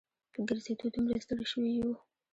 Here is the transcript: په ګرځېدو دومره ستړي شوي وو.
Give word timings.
په 0.33 0.39
ګرځېدو 0.47 0.85
دومره 0.93 1.17
ستړي 1.25 1.45
شوي 1.51 1.73
وو. 1.83 1.93